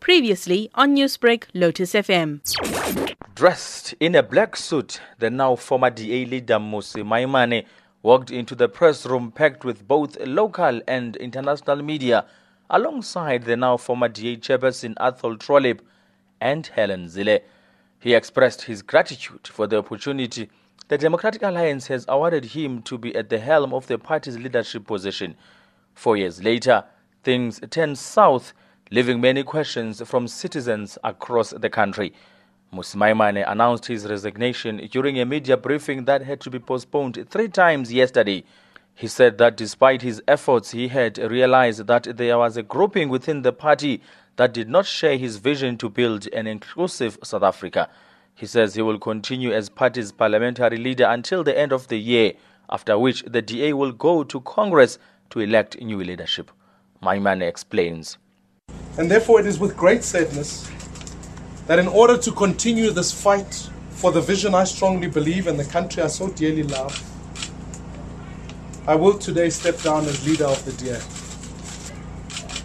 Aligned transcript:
Previously 0.00 0.70
on 0.74 0.96
Newsbreak, 0.96 1.44
Lotus 1.54 1.94
FM. 1.94 2.40
Dressed 3.34 3.94
in 4.00 4.14
a 4.14 4.22
black 4.22 4.56
suit, 4.56 5.00
the 5.18 5.30
now 5.30 5.56
former 5.56 5.90
DA 5.90 6.24
leader 6.24 6.58
Mmusi 6.58 7.02
Maimane 7.02 7.64
walked 8.02 8.30
into 8.30 8.54
the 8.54 8.68
press 8.68 9.04
room 9.06 9.30
packed 9.30 9.64
with 9.64 9.86
both 9.86 10.18
local 10.20 10.80
and 10.88 11.16
international 11.16 11.82
media, 11.82 12.24
alongside 12.68 13.44
the 13.44 13.56
now 13.56 13.76
former 13.76 14.08
DA 14.08 14.36
chairperson 14.36 14.94
Athol 14.98 15.36
Trollip 15.36 15.80
and 16.40 16.66
Helen 16.66 17.06
Zille. 17.06 17.40
He 17.98 18.14
expressed 18.14 18.62
his 18.62 18.82
gratitude 18.82 19.46
for 19.46 19.66
the 19.66 19.78
opportunity 19.78 20.48
the 20.90 20.98
Democratic 20.98 21.42
Alliance 21.44 21.86
has 21.86 22.04
awarded 22.08 22.46
him 22.46 22.82
to 22.82 22.98
be 22.98 23.14
at 23.14 23.28
the 23.28 23.38
helm 23.38 23.72
of 23.72 23.86
the 23.86 23.96
party's 23.96 24.36
leadership 24.36 24.88
position. 24.88 25.36
Four 25.94 26.16
years 26.16 26.42
later, 26.42 26.82
things 27.22 27.60
turned 27.70 27.96
south, 27.96 28.52
leaving 28.92 29.20
many 29.20 29.44
questions 29.44 30.02
from 30.04 30.26
citizens 30.26 30.98
across 31.04 31.50
the 31.50 31.70
country. 31.70 32.12
Mmusi 32.74 32.96
Maimane 32.96 33.44
announced 33.46 33.86
his 33.86 34.06
resignation 34.06 34.78
during 34.90 35.20
a 35.20 35.24
media 35.24 35.56
briefing 35.56 36.04
that 36.06 36.22
had 36.22 36.40
to 36.40 36.50
be 36.50 36.58
postponed 36.58 37.24
three 37.30 37.48
times 37.48 37.92
yesterday. 37.92 38.42
He 38.94 39.06
said 39.06 39.38
that 39.38 39.56
despite 39.56 40.02
his 40.02 40.20
efforts, 40.26 40.72
he 40.72 40.88
had 40.88 41.18
realized 41.18 41.86
that 41.86 42.16
there 42.16 42.38
was 42.38 42.56
a 42.56 42.64
grouping 42.64 43.08
within 43.08 43.42
the 43.42 43.52
party 43.52 44.02
that 44.36 44.52
did 44.52 44.68
not 44.68 44.86
share 44.86 45.16
his 45.16 45.36
vision 45.36 45.76
to 45.78 45.88
build 45.88 46.26
an 46.32 46.48
inclusive 46.48 47.16
South 47.22 47.44
Africa. 47.44 47.88
He 48.34 48.46
says 48.46 48.74
he 48.74 48.82
will 48.82 48.98
continue 48.98 49.52
as 49.52 49.68
party's 49.68 50.10
parliamentary 50.10 50.78
leader 50.78 51.06
until 51.08 51.44
the 51.44 51.56
end 51.56 51.72
of 51.72 51.88
the 51.88 51.98
year, 51.98 52.32
after 52.68 52.98
which 52.98 53.22
the 53.22 53.42
DA 53.42 53.72
will 53.72 53.92
go 53.92 54.24
to 54.24 54.40
Congress 54.40 54.98
to 55.30 55.40
elect 55.40 55.80
new 55.80 55.98
leadership. 55.98 56.50
Maimane 57.02 57.42
explains. 57.42 58.18
And 58.98 59.10
therefore, 59.10 59.40
it 59.40 59.46
is 59.46 59.58
with 59.58 59.76
great 59.76 60.04
sadness 60.04 60.70
that 61.66 61.78
in 61.78 61.88
order 61.88 62.16
to 62.18 62.32
continue 62.32 62.90
this 62.90 63.12
fight 63.12 63.68
for 63.90 64.12
the 64.12 64.20
vision 64.20 64.54
I 64.54 64.64
strongly 64.64 65.08
believe 65.08 65.46
and 65.46 65.58
the 65.58 65.64
country 65.64 66.02
I 66.02 66.08
so 66.08 66.28
dearly 66.28 66.62
love, 66.62 66.92
I 68.86 68.94
will 68.94 69.18
today 69.18 69.50
step 69.50 69.80
down 69.82 70.04
as 70.06 70.26
leader 70.26 70.46
of 70.46 70.64
the 70.64 70.72
DA. 70.72 71.00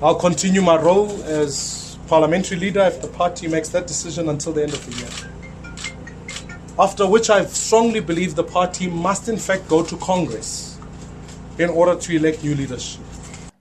I'll 0.02 0.16
continue 0.16 0.62
my 0.62 0.82
role 0.82 1.12
as 1.24 1.98
parliamentary 2.08 2.58
leader 2.58 2.82
if 2.82 3.02
the 3.02 3.08
party 3.08 3.48
makes 3.48 3.70
that 3.70 3.88
decision 3.88 4.30
until 4.30 4.54
the 4.54 4.64
end 4.64 4.74
of 4.74 4.86
the 4.86 4.98
year 4.98 5.36
after 6.78 7.08
which 7.08 7.30
I 7.30 7.46
strongly 7.46 8.02
believe 8.02 8.36
the 8.36 8.44
party 8.44 8.88
must 8.88 9.30
in 9.30 9.38
fact 9.38 9.68
go 9.68 9.84
to 9.84 9.96
Congress 9.98 10.78
in 11.58 11.70
order 11.70 11.96
to 12.00 12.16
elect 12.16 12.44
new 12.44 12.54
leadership. 12.54 13.02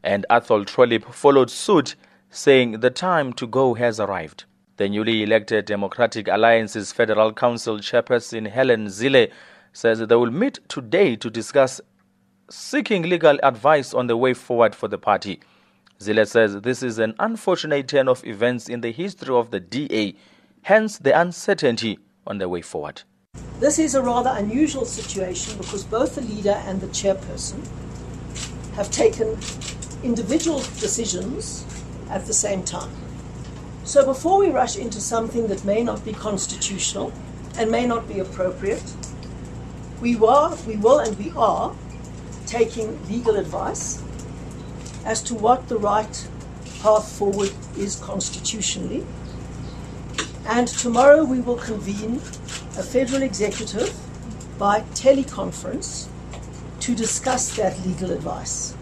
And 0.03 0.27
Athol 0.29 0.65
Trollip 0.65 1.13
followed 1.15 1.49
suit, 1.49 1.95
saying 2.35 2.81
the 2.81 2.91
time 2.91 3.33
to 3.33 3.47
go 3.47 3.75
has 3.75 4.01
arrived. 4.01 4.45
The 4.77 4.89
newly 4.89 5.23
elected 5.23 5.67
Democratic 5.67 6.27
Alliance's 6.27 6.91
Federal 6.91 7.33
Council 7.33 7.79
chairperson 7.79 8.51
Helen 8.51 8.87
Zille 8.87 9.31
says 9.73 10.01
they 10.01 10.17
will 10.17 10.33
meet 10.33 10.59
today 10.69 11.15
to 11.15 11.31
discuss 11.31 11.81
seeking 12.51 13.03
legal 13.03 13.39
advice 13.45 13.95
on 13.95 14.09
the 14.09 14.17
way 14.17 14.35
forward 14.35 14.75
for 14.75 14.89
the 14.89 14.99
party. 14.99 15.41
Zille 16.01 16.27
says 16.27 16.61
this 16.63 16.83
is 16.83 16.99
an 16.99 17.15
unfortunate 17.21 17.87
turn 17.87 18.09
of 18.09 18.27
events 18.27 18.69
in 18.69 18.81
the 18.81 18.91
history 18.91 19.33
of 19.33 19.53
the 19.53 19.61
DA, 19.61 20.17
hence 20.63 20.99
the 20.99 21.19
uncertainty 21.19 22.01
on 22.27 22.39
their 22.39 22.49
way 22.49 22.63
forward. 22.63 23.03
This 23.61 23.79
is 23.79 23.95
a 23.95 24.03
rather 24.03 24.35
unusual 24.37 24.87
situation 24.87 25.57
because 25.57 25.85
both 25.85 26.17
the 26.17 26.23
leader 26.23 26.61
and 26.67 26.81
the 26.81 26.89
chairperson 26.89 27.65
have 28.75 28.91
taken 28.91 29.39
individual 30.03 30.59
decisions 30.81 31.65
at 32.11 32.27
the 32.27 32.35
same 32.35 32.63
time. 32.63 32.91
So 33.85 34.05
before 34.05 34.39
we 34.39 34.49
rush 34.49 34.77
into 34.77 35.01
something 35.01 35.47
that 35.49 35.65
may 35.65 35.83
not 35.83 36.05
be 36.05 36.13
constitutional 36.13 37.13
and 37.57 37.71
may 37.71 37.87
not 37.87 38.09
be 38.09 38.19
appropriate, 38.19 38.95
we 40.01 40.17
were, 40.17 40.57
we 40.67 40.77
will, 40.77 40.99
and 40.99 41.19
we 41.19 41.33
are 41.37 41.75
taking 42.47 43.05
legal 43.09 43.37
advice 43.37 44.03
as 45.05 45.23
to 45.23 45.35
what 45.35 45.69
the 45.69 45.77
right 45.77 46.29
path 46.81 47.11
forward 47.13 47.53
is 47.77 47.97
constitutionally 47.97 49.07
and 50.47 50.69
tomorrow 50.69 51.25
we 51.25 51.41
will 51.41 51.57
convene 51.57 52.17
a 52.77 52.83
federal 52.83 53.23
executive 53.23 53.95
by 54.59 54.81
teleconference 54.93 56.09
to 56.81 56.95
discuss 56.95 57.57
that 57.57 57.79
legal 57.87 58.11
advice. 58.11 58.77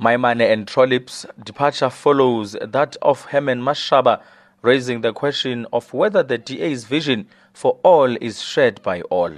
Maimane 0.00 0.52
and 0.52 0.68
Trollip's 0.68 1.24
departure 1.42 1.88
follows 1.88 2.54
that 2.60 2.96
of 3.00 3.24
Herman 3.26 3.62
Mashaba, 3.62 4.20
raising 4.60 5.00
the 5.00 5.12
question 5.14 5.66
of 5.72 5.92
whether 5.94 6.22
the 6.22 6.36
DA's 6.36 6.84
vision 6.84 7.26
for 7.54 7.78
all 7.82 8.14
is 8.20 8.42
shared 8.42 8.82
by 8.82 9.00
all. 9.02 9.30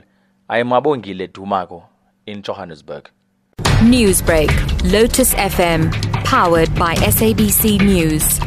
I 0.48 0.58
am 0.58 0.70
Abongile 0.70 1.28
Dumago 1.30 1.84
in 2.26 2.42
Johannesburg. 2.42 3.08
Newsbreak, 3.82 4.50
Lotus 4.92 5.32
FM, 5.34 5.92
powered 6.24 6.74
by 6.74 6.96
SABC 6.96 7.80
News. 7.80 8.40